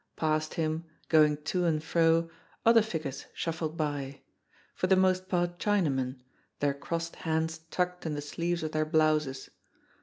Past 0.15 0.55
him, 0.55 0.85
going 1.09 1.37
to 1.43 1.65
and 1.65 1.83
fro, 1.83 2.31
other 2.65 2.81
figures 2.81 3.27
shuffled 3.35 3.77
by 3.77 4.21
for 4.73 4.87
the 4.87 4.95
most 4.95 5.29
part 5.29 5.59
Chinamen, 5.59 6.21
their 6.59 6.73
crossed 6.73 7.17
hands 7.17 7.59
tucked 7.69 8.07
in 8.07 8.15
the 8.15 8.21
sleeves 8.21 8.63
of 8.63 8.71
their 8.71 8.83
blouses. 8.83 9.51